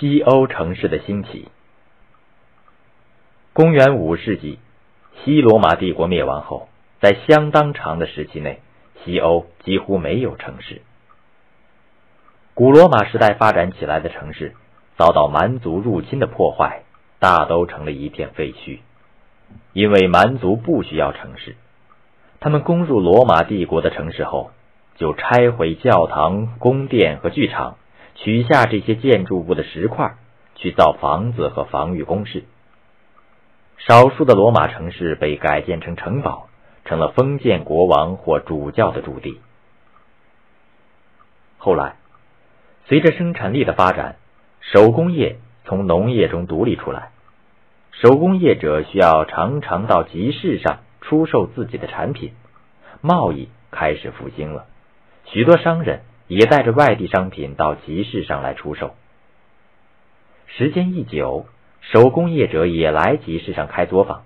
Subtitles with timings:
[0.00, 1.48] 西欧城市的兴起。
[3.52, 4.60] 公元五世纪，
[5.16, 6.68] 西罗马帝国灭亡后，
[7.00, 8.60] 在相当长的时期内，
[9.02, 10.82] 西欧几乎没有城市。
[12.54, 14.54] 古罗马时代发展起来的城市，
[14.96, 16.84] 遭到蛮族入侵的破坏，
[17.18, 18.78] 大都成了一片废墟。
[19.72, 21.56] 因为蛮族不需要城市，
[22.38, 24.52] 他们攻入罗马帝国的城市后，
[24.94, 27.78] 就拆毁教堂、宫殿和剧场。
[28.20, 30.16] 取下这些建筑物的石块，
[30.56, 32.44] 去造房子和防御工事。
[33.78, 36.48] 少数的罗马城市被改建成城堡，
[36.84, 39.40] 成了封建国王或主教的驻地。
[41.58, 41.94] 后来，
[42.86, 44.16] 随着生产力的发展，
[44.60, 47.10] 手工业从农业中独立出来，
[47.92, 52.32] 手工业者需要常常到集市上出售自己的产品，
[53.00, 54.66] 贸易开始复兴了，
[55.24, 56.00] 许多商人。
[56.28, 58.94] 也带着外地商品到集市上来出售。
[60.46, 61.46] 时间一久，
[61.80, 64.24] 手工业者也来集市上开作坊，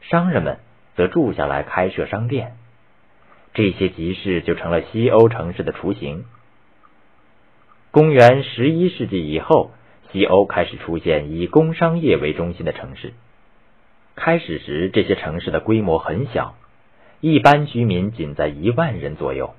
[0.00, 0.58] 商人们
[0.96, 2.56] 则住下来开设商店。
[3.54, 6.24] 这些集市就成了西欧城市的雏形。
[7.90, 9.70] 公元十一世纪以后，
[10.12, 13.14] 西欧开始出现以工商业为中心的城市。
[14.14, 16.54] 开始时，这些城市的规模很小，
[17.20, 19.54] 一般居民仅在一万人左右。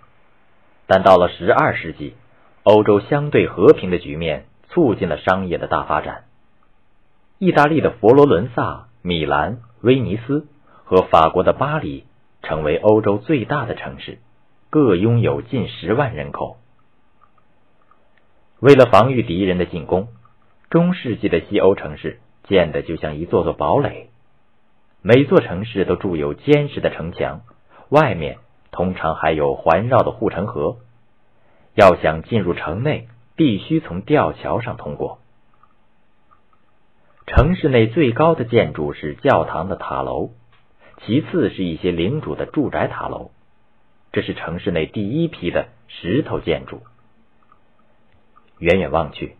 [0.87, 2.15] 但到了十二世纪，
[2.63, 6.23] 欧洲相对和平的局面促进了商业的大发展。
[7.39, 10.47] 意大利的佛罗伦萨、米兰、威尼斯
[10.85, 12.05] 和法国的巴黎
[12.41, 14.19] 成为欧洲最大的城市，
[14.69, 16.57] 各拥有近十万人口。
[18.59, 20.07] 为了防御敌人的进攻，
[20.69, 24.09] 中世纪的西欧城市建得就像一座座堡垒，
[25.01, 27.41] 每座城市都筑有坚实的城墙，
[27.89, 28.39] 外面。
[28.77, 30.77] 通常还有环绕的护城河，
[31.73, 35.17] 要想进入城内，必须从吊桥上通过。
[37.25, 40.29] 城市内最高的建筑是教堂的塔楼，
[41.01, 43.31] 其次是一些领主的住宅塔楼。
[44.11, 46.83] 这是城市内第一批的石头建筑。
[48.59, 49.37] 远远望去，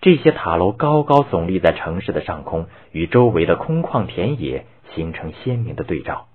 [0.00, 6.28] 这些塔楼高高耸立在城市的上空，与周围的空旷田野形成鲜明的对照。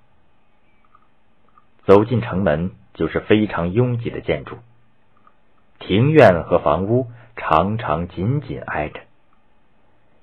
[1.88, 4.58] 走进城门，就是非常拥挤的建筑，
[5.80, 9.00] 庭院和房屋常常紧紧挨着，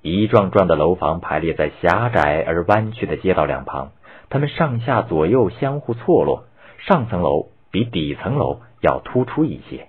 [0.03, 3.93] 一幢幢的楼房排列在狭窄而弯曲的街道两旁，
[4.29, 6.45] 它们上下左右相互错落，
[6.87, 9.89] 上层楼比底层楼要突出一些。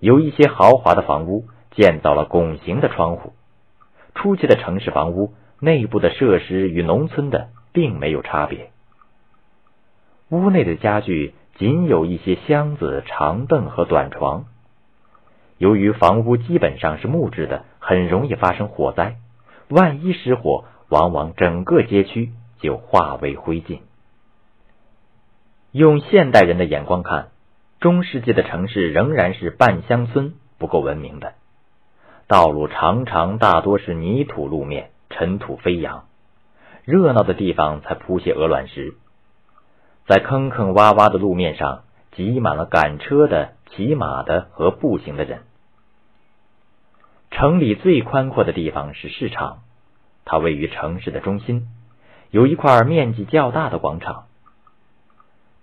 [0.00, 3.32] 有一些豪华的房屋建造了拱形的窗户，
[4.14, 8.70] 初期的城市房屋内部的设施与农村的并没有差别。
[10.28, 14.46] 屋内的家具仅有一些箱子、长凳和短床。
[15.58, 19.16] 由于房屋基本上是木质的，很容易发生火灾。
[19.68, 23.78] 万一失火，往往整个街区就化为灰烬。
[25.70, 27.28] 用现代人的眼光看，
[27.78, 31.34] 中世纪的城市仍然是半乡村，不够文明的。
[32.26, 36.04] 道路常常大多是泥土路面，尘土飞扬；
[36.84, 38.94] 热闹的地方才铺些鹅卵石。
[40.06, 45.40] 在坑坑洼洼的路面上，挤满了赶车的、骑马的和步行的人。
[47.32, 49.64] 城里最宽阔的地方是市场，
[50.24, 51.66] 它位于城市的中心，
[52.30, 54.26] 有一块面积较大的广场。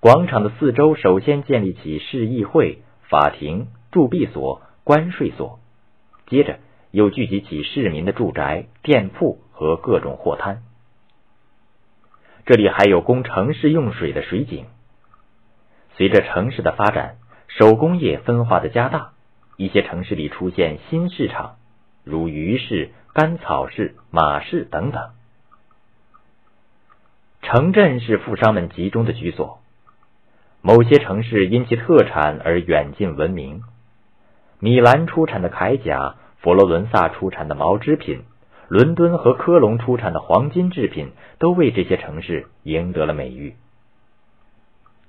[0.01, 5.59] 广场的四周首先建立起市议会、法庭、铸币所、关税所，
[6.27, 6.59] 接着
[6.91, 10.63] 又聚集起市民的住宅、店铺和各种货摊。
[12.45, 14.65] 这里还有供城市用水的水井。
[15.95, 17.15] 随着城市的发展，
[17.47, 19.11] 手工业分化的加大，
[19.55, 21.55] 一些城市里出现新市场，
[22.03, 25.11] 如鱼市、甘草市、马市等等。
[27.43, 29.59] 城镇是富商们集中的居所。
[30.61, 33.63] 某些城市因其特产而远近闻名。
[34.59, 38.23] 米兰出产的铠甲，佛罗伦萨出产的毛织品。
[38.67, 43.55] 伦敦和科隆出产的黄金制品都为这些城市赢得了美誉。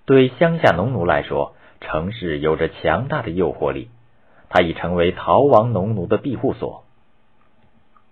[0.05, 3.89] 对乡下农奴来说，城市有着强大的诱惑力，
[4.49, 6.85] 它已成为逃亡农奴的庇护所。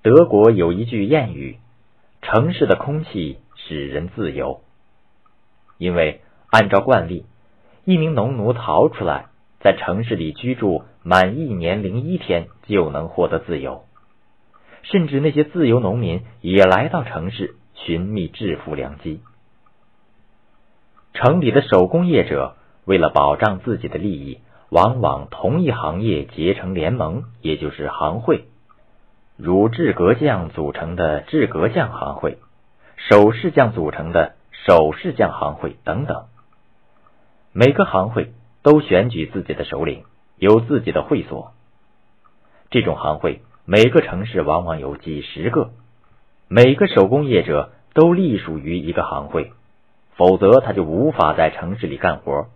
[0.03, 1.59] 德国有一句谚语
[2.23, 4.61] ：“城市的空气使人自由。”
[5.79, 7.27] 因为按照惯例，
[7.85, 9.27] 一名农奴逃出来，
[9.61, 13.85] 在城市里居住满一年零一天，就能获得自由。
[14.83, 19.21] 甚至那些自由农民也来到城市寻觅致富良机。
[21.15, 24.41] 城里的手工业者为了保障自己的利益，
[24.71, 28.45] 往往同一行业结成联盟，也就是行会，
[29.37, 32.39] 如制革匠组成的制革匠行会、
[32.97, 34.35] 首饰匠组成的
[34.67, 36.25] 首饰匠行会等等。
[37.53, 38.33] 每个行会
[38.63, 40.05] 都选举自己的首领，
[40.39, 41.53] 有自己的会所。
[42.71, 45.71] 这种行会每个城市往往有几十个，
[46.49, 49.53] 每个手工业者都隶属于一个行会，
[50.17, 52.49] 否则他就无法在城市里干活。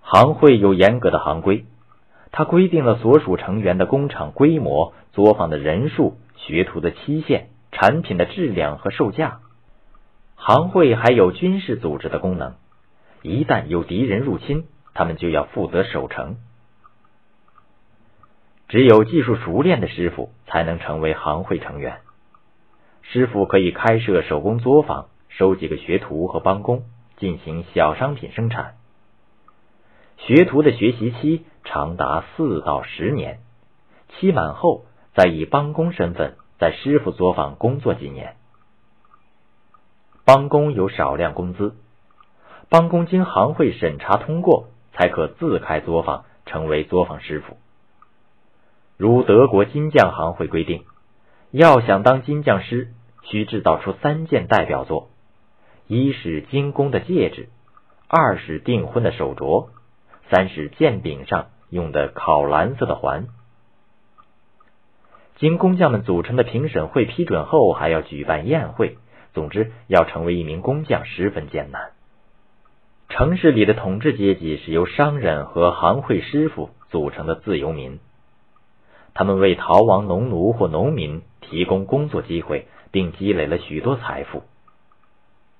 [0.00, 1.64] 行会有严格的行规，
[2.30, 9.40] 它规定了所属成员的工厂规模、作坊的人数、学徒的期限、产品的质量和售价。
[10.36, 12.54] 行会还有军事组织的功能。
[13.22, 16.36] 一旦有敌人入侵，他们就要负责守城。
[18.68, 21.98] 只有技术熟练的师傅才能成为行会成员。
[23.02, 26.82] 师傅可以开设手工作坊，收几个学徒和帮工，
[27.16, 28.74] 进行小商品生产。
[30.16, 33.38] 学徒的学习期长达四到十年，
[34.08, 38.34] 期满后再以帮工身份在师傅作坊工作几年。
[40.24, 41.76] 帮工有少量工资。
[42.68, 47.56] 帮工经行会审查通过，才可自开作坊，成为作坊师傅。
[48.96, 50.84] 如德国金匠行会规定，
[51.50, 52.88] 要想当金匠师，
[53.24, 55.10] 需制造出三件代表作：
[55.86, 57.48] 一是精工的戒指，
[58.08, 59.68] 二是订婚的手镯，
[60.30, 63.26] 三是剑柄上用的烤蓝色的环。
[65.36, 68.96] 经工匠们组成的评审会批准后，还要举办宴会。
[69.34, 71.90] 总之，要成为一名工匠十分艰难。
[73.10, 78.00] 城市里的统治阶级是由商人和行会师傅组成的自由民，
[79.18, 84.42] 他们为逃亡农奴或农民提供工作机会，并积累了许多财富。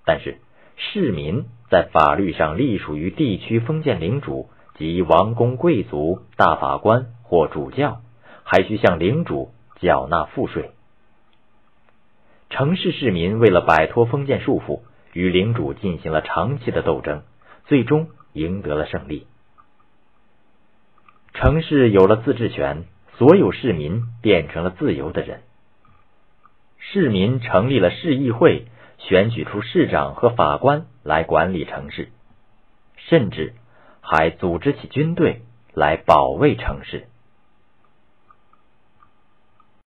[0.04, 0.36] 但是，
[0.76, 8.02] 市民在法律上隶属于地区封建领主及王公贵族、大法官或主教，
[8.44, 10.72] 还需向领主缴纳赋税。
[12.50, 14.82] 城市市民为了摆脱封建束缚，
[15.14, 17.22] 与领主进行了长期的斗争。
[17.64, 19.26] 最终赢得了胜利。
[21.34, 22.84] 城市有了自治权，
[23.18, 25.40] 所有市民变成了自由的人。
[26.78, 28.66] 市民成立了市议会，
[28.98, 32.10] 选举出市长和法官来管理城市，
[32.96, 33.54] 甚至
[34.00, 35.42] 还组织起军队
[35.72, 37.08] 来保卫城市。